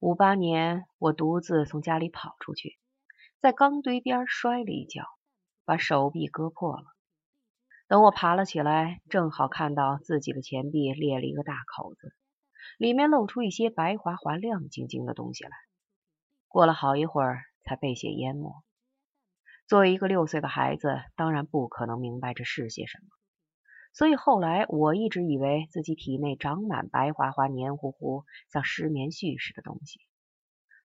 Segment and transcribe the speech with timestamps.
[0.00, 2.78] 五八年，我独自从家里跑出去，
[3.40, 5.04] 在钢堆边摔了一跤，
[5.64, 6.84] 把手臂割破了。
[7.86, 12.14] 等我爬了起来，正好看到自己的前臂裂了一个大口子，
[12.76, 15.50] 里面露出一些白滑滑、亮晶晶的东西来。
[16.48, 18.62] 过了好一会儿，才被血淹没。
[19.66, 23.08] 作为一个六岁的孩子，当然不可能明白这是些什么。
[23.94, 30.00] 所以后来我一直以为自己体内长满白花花、黏糊糊、像失眠絮似的东西。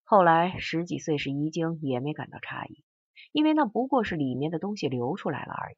[0.04, 2.84] 后来十几岁时遗精也没感到诧异，
[3.32, 5.78] 因为那不过是里面的东西流出来了而已。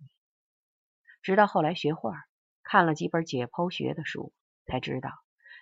[1.22, 2.25] 直到后来学画，
[2.63, 4.34] 看了几本解剖学的书，
[4.66, 5.09] 才知道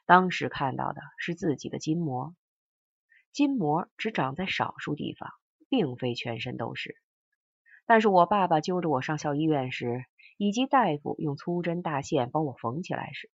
[0.07, 2.33] 当时看到的是自己的筋膜。
[3.31, 5.29] 筋膜只长在少数地方，
[5.69, 6.95] 并非全身都是。
[7.85, 10.05] 但是我爸爸揪着我上校医院时，
[10.39, 13.29] 以及大夫用粗针大线帮我缝起来时，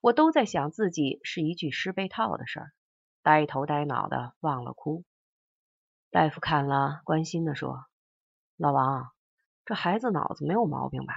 [0.00, 2.72] 我都在想自己是一具尸被套的事儿，
[3.22, 5.04] 呆头呆脑的忘了哭。
[6.10, 7.84] 大夫看了，关心的说
[8.58, 9.06] ：“老王，
[9.66, 11.14] 这孩子脑子没有毛病吧？”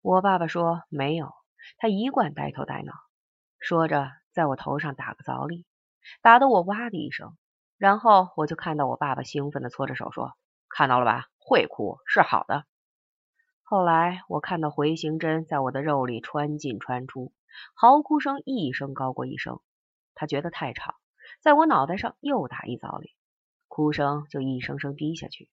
[0.00, 1.34] 我爸爸说：“没有，
[1.78, 2.92] 他一贯呆头呆脑。”
[3.58, 5.66] 说着，在我头上打个凿力，
[6.22, 7.36] 打得我哇的一声。
[7.76, 10.36] 然后我就看到我爸爸兴奋的搓着手说
[10.70, 11.26] ：“看到了吧？
[11.40, 12.64] 会哭是好的。”
[13.66, 17.32] 后来我看到回形针在我的肉里穿进穿出，
[17.74, 19.58] 嚎哭声一声高过一声。
[20.14, 20.96] 他觉得太吵，
[21.40, 23.16] 在我脑袋上又打一凿里，
[23.66, 25.48] 哭声就一声声低下去。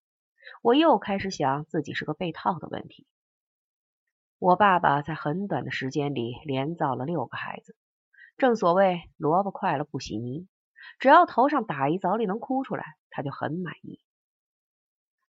[0.62, 3.08] 我又开始想自己是个被套的问题。
[4.40, 7.78] 我爸爸在很短的时间里连造了六个孩子，
[8.38, 10.50] 正所谓萝卜快了不洗泥，
[11.00, 14.02] 只要头上打一凿里能哭出来，他就很满意。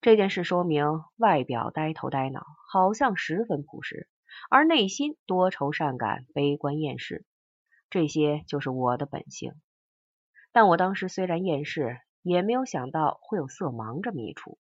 [0.03, 4.09] 这件事说明，外表呆头呆脑，好像十分朴实，
[4.49, 7.27] 而内心多愁善感、悲观厌世。
[7.91, 9.53] 这些就是我的本性。
[10.53, 14.59] 但我当时虽然厌世，也没有想到会有色盲这么一出。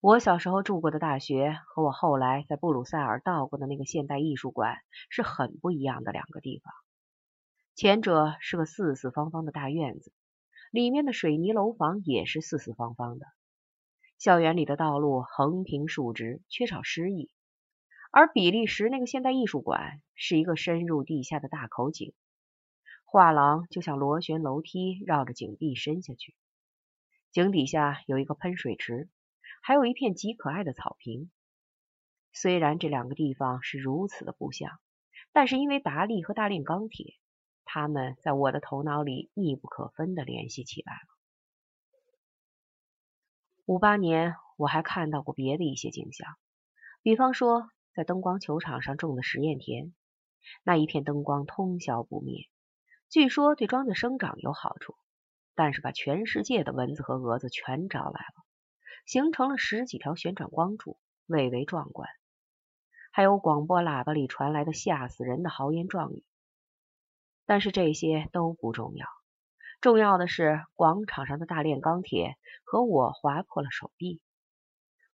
[0.00, 4.78] 我小时候住过的大学，和我后来在布鲁塞尔到过的那个现代艺术馆
[5.10, 6.72] 是很不一样的两个地方。
[7.74, 10.10] 前者是个四四方方的大院子，
[10.70, 13.26] 里面的水泥楼房也是四四方方的。
[14.22, 17.28] 校园里的道路横平竖直，缺少诗意；
[18.12, 22.14] 而比利时那个现代艺术馆是一个深入地下的大口井，
[23.04, 26.36] 画廊就像螺旋楼梯绕着井壁伸下去。
[27.32, 29.08] 井底下有一个喷水池，
[29.60, 31.28] 还有一片极可爱的草坪。
[32.32, 34.70] 虽然这两个地方是如此的不像，
[35.32, 37.16] 但是因为达利和大炼钢铁，
[37.64, 41.11] 他们在我的头脑里密不可分的联系起来了。
[43.64, 46.34] 五八年，我还看到过别的一些景象，
[47.00, 49.94] 比方说，在灯光球场上种的实验田，
[50.64, 52.48] 那一片灯光通宵不灭，
[53.08, 54.96] 据说对庄稼生长有好处，
[55.54, 58.44] 但是把全世界的蚊子和蛾子全招来了，
[59.06, 62.08] 形成了十几条旋转光柱，蔚为壮观。
[63.12, 66.24] 还有广播喇叭里传来的吓死人的豪言壮语，
[67.46, 69.06] 但是这些都不重要。
[69.82, 74.20] 重要的是，广场上的大炼钢铁和我划破了手臂。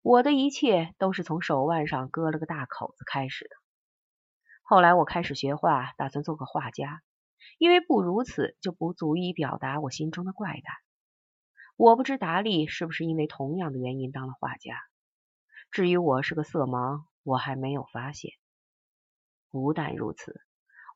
[0.02, 3.50] 我的一切都是从手腕上割了个大口子开始的。
[4.64, 7.00] 后来我开始学画，打算做个画家，
[7.58, 10.64] 因为不如此就不足以表达我心中的怪诞。
[11.76, 14.74] 我不知达利是不是因为同样的原因当了画家。
[15.70, 18.32] 至于我是个色盲，我还没有发现。
[19.52, 20.40] 不但如此，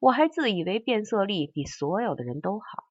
[0.00, 2.89] 我还自以为变色力比所有的人都好。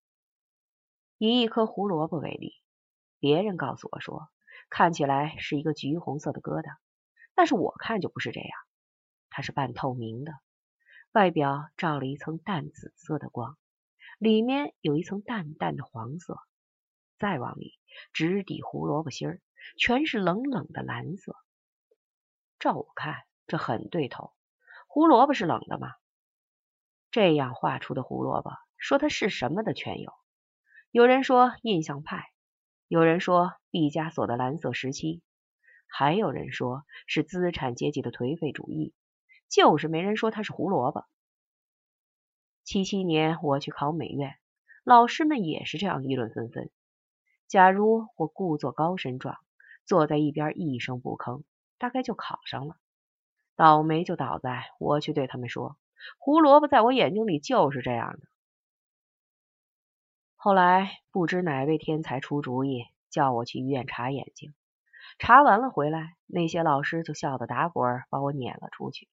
[1.22, 2.54] 以一颗胡萝卜为例，
[3.20, 4.30] 别人告诉我说，
[4.70, 6.78] 看起来是一个橘红色的疙瘩，
[7.36, 8.50] 但是我看就不是这样，
[9.30, 10.32] 它是半透明的，
[11.12, 13.58] 外表罩了一层淡紫色的光，
[14.18, 16.40] 里面有一层淡淡的黄色，
[17.18, 17.74] 再往里
[18.14, 19.42] 直抵胡萝卜心儿，
[19.78, 21.36] 全是冷冷的蓝色。
[22.60, 24.32] 照我看，这很对头，
[24.88, 25.96] 胡萝卜是冷的吗？
[27.12, 30.14] 这样画出的胡萝卜，说它是什么的全有。
[30.92, 32.32] 有人说印象派，
[32.88, 35.22] 有人说毕加索的蓝色时期，
[35.86, 38.96] 还有人说是资产阶级的颓废主义，
[39.48, 41.06] 就是没人说他是胡萝卜。
[42.64, 44.40] 七七年我去考美院，
[44.84, 46.72] 老师们也是这样议论纷纷。
[47.48, 49.38] 假如我故作高深状，
[49.86, 51.44] 坐在一边一声不吭，
[51.78, 52.76] 大概就考上了。
[53.56, 55.78] 倒霉就倒在我去对他们说，
[56.18, 58.22] 胡萝卜在我眼睛里就是这样的。
[60.42, 64.54] 后来不知哪位天才出主意，叫我去医院查眼睛。
[65.18, 69.10] 查完了回来，那些老师就笑得打滚，把我撵了出去。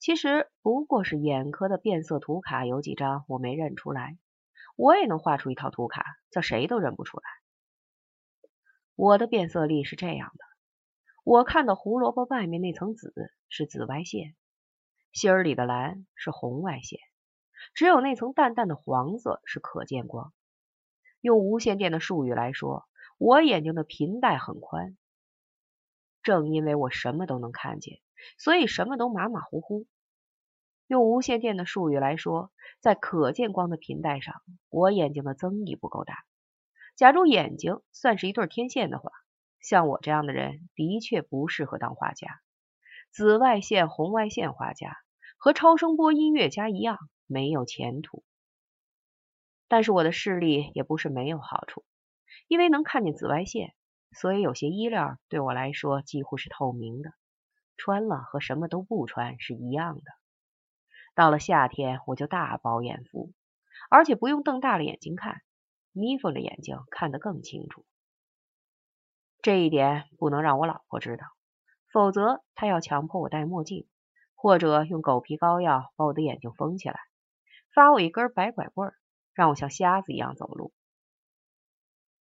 [0.00, 4.18] 其实不过是眼科的变色图卡，有几张我没认出来。
[4.74, 7.22] 我也能画出一套图卡，叫谁都认不出来。
[8.96, 10.44] 我的变色力是这样的：
[11.22, 13.14] 我看到胡萝卜外面那层紫
[13.48, 14.34] 是紫外线，
[15.12, 16.98] 心儿里的蓝是红外线，
[17.72, 20.32] 只有那层淡淡的黄色是可见光。
[21.20, 24.96] 用无线电的术语来说，我眼睛的频带很宽。
[26.22, 28.00] 正因为我什么都能看见，
[28.38, 29.86] 所以什么都马马虎虎。
[30.86, 36.24] 用无线电的术语来说，在可见光的频带上，我眼睛的增益不够大。
[36.94, 39.10] 假如眼睛算是一对天线的话，
[39.60, 42.28] 像我这样的人的确不适合当画家。
[43.10, 44.96] 紫外线、红外线画家
[45.38, 48.24] 和超声波音乐家一样没有前途。
[49.68, 51.84] 但是我的视力也不是没有好处，
[52.48, 53.74] 因为能看见紫外线，
[54.12, 57.12] 所以有些衣料对我来说几乎是透明的，
[57.76, 60.04] 穿了和什么都不穿是一样的。
[61.14, 63.32] 到了夏天，我就大饱眼福，
[63.90, 65.42] 而且不用瞪大了眼睛看。
[65.96, 67.86] 眯缝着眼睛看得更清楚，
[69.42, 71.24] 这一点不能让我老婆知道，
[71.92, 73.86] 否则她要强迫我戴墨镜，
[74.34, 76.98] 或者用狗皮膏药把我的眼睛封起来，
[77.74, 78.92] 发我一根白拐棍，
[79.32, 80.72] 让我像瞎子一样走路。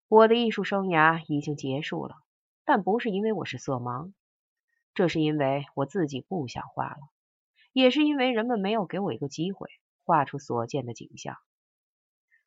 [0.10, 2.18] 我的艺术生涯已经结束了，
[2.66, 4.12] 但不是因为我是色盲，
[4.94, 6.98] 这是因为我自己不想画了，
[7.72, 9.70] 也是因为人们没有给我一个机会
[10.04, 11.38] 画出所见的景象。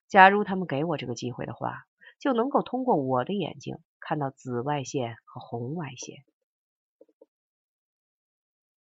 [0.07, 1.87] 假如他们给我这个机会的话，
[2.19, 6.27] 就能够通过我的眼睛看到紫外线和红外线。